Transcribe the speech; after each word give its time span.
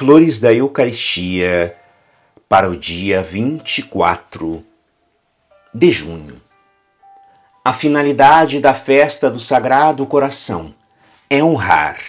Flores 0.00 0.38
da 0.38 0.50
Eucaristia 0.50 1.76
para 2.48 2.70
o 2.70 2.74
dia 2.74 3.22
24 3.22 4.64
de 5.74 5.92
junho. 5.92 6.40
A 7.62 7.74
finalidade 7.74 8.60
da 8.60 8.72
festa 8.72 9.30
do 9.30 9.38
Sagrado 9.38 10.06
Coração 10.06 10.74
é 11.28 11.44
honrar, 11.44 12.00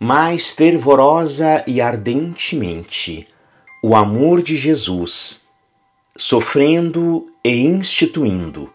mais 0.00 0.50
fervorosa 0.50 1.62
e 1.64 1.80
ardentemente, 1.80 3.28
o 3.84 3.94
amor 3.94 4.42
de 4.42 4.56
Jesus, 4.56 5.42
sofrendo 6.16 7.24
e 7.44 7.68
instituindo 7.68 8.68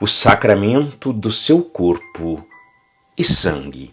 o 0.00 0.06
sacramento 0.06 1.12
do 1.12 1.32
seu 1.32 1.60
corpo 1.60 2.46
e 3.18 3.24
sangue 3.24 3.92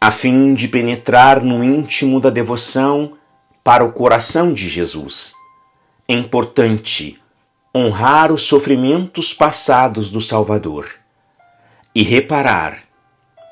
a 0.00 0.12
fim 0.12 0.54
de 0.54 0.68
penetrar 0.68 1.42
no 1.42 1.62
íntimo 1.64 2.20
da 2.20 2.30
devoção 2.30 3.16
para 3.64 3.84
o 3.84 3.92
coração 3.92 4.52
de 4.52 4.68
Jesus. 4.68 5.32
É 6.06 6.14
importante 6.14 7.20
honrar 7.74 8.32
os 8.32 8.42
sofrimentos 8.42 9.34
passados 9.34 10.08
do 10.08 10.20
Salvador 10.20 10.88
e 11.94 12.02
reparar 12.02 12.84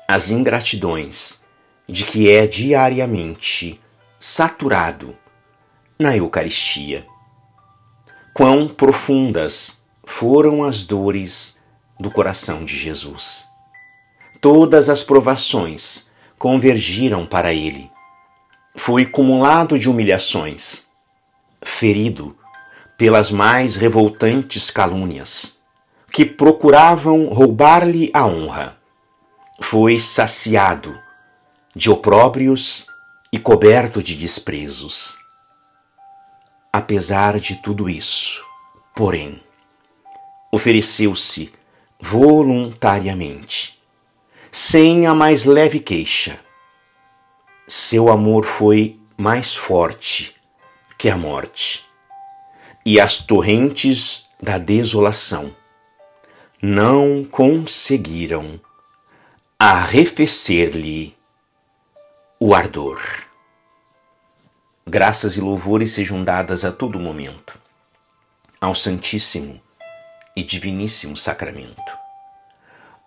as 0.07 0.29
ingratidões 0.29 1.41
de 1.87 2.05
que 2.05 2.31
é 2.31 2.47
diariamente 2.47 3.79
saturado 4.17 5.15
na 5.99 6.15
Eucaristia. 6.15 7.05
Quão 8.33 8.69
profundas 8.69 9.81
foram 10.05 10.63
as 10.63 10.85
dores 10.85 11.57
do 11.99 12.09
coração 12.09 12.63
de 12.63 12.77
Jesus. 12.77 13.45
Todas 14.39 14.87
as 14.87 15.03
provações 15.03 16.06
convergiram 16.37 17.25
para 17.25 17.53
ele. 17.53 17.91
Foi 18.75 19.05
cumulado 19.05 19.77
de 19.77 19.89
humilhações, 19.89 20.85
ferido 21.61 22.37
pelas 22.97 23.31
mais 23.31 23.75
revoltantes 23.75 24.69
calúnias, 24.69 25.57
que 26.11 26.25
procuravam 26.25 27.27
roubar-lhe 27.27 28.09
a 28.13 28.25
honra. 28.25 28.77
Foi 29.61 29.97
saciado 29.99 30.97
de 31.75 31.89
opróbrios 31.89 32.85
e 33.31 33.39
coberto 33.39 34.01
de 34.01 34.15
desprezos. 34.15 35.17
Apesar 36.71 37.39
de 37.39 37.55
tudo 37.61 37.89
isso, 37.89 38.43
porém, 38.95 39.41
ofereceu-se 40.51 41.51
voluntariamente 41.99 43.76
sem 44.51 45.05
a 45.05 45.13
mais 45.13 45.45
leve 45.45 45.79
queixa. 45.79 46.39
Seu 47.67 48.09
amor 48.09 48.45
foi 48.45 48.99
mais 49.17 49.55
forte 49.55 50.35
que 50.97 51.09
a 51.09 51.17
morte, 51.17 51.85
e 52.85 52.99
as 52.99 53.19
torrentes 53.19 54.25
da 54.41 54.57
desolação 54.57 55.55
não 56.61 57.23
conseguiram 57.23 58.59
arrefecer-lhe 59.59 61.15
o 62.39 62.55
ardor. 62.55 63.01
Graças 64.87 65.35
e 65.35 65.41
louvores 65.41 65.91
sejam 65.91 66.23
dadas 66.23 66.63
a 66.63 66.71
todo 66.71 66.99
momento 66.99 67.59
ao 68.59 68.73
Santíssimo 68.73 69.61
e 70.35 70.43
Diviníssimo 70.43 71.17
Sacramento. 71.17 72.06